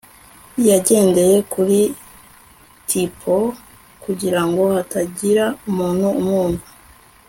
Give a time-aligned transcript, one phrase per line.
[0.69, 1.79] Yagendeye kuri
[2.87, 3.47] tiptoe
[4.03, 6.67] kugirango hatagira umuntu umwumva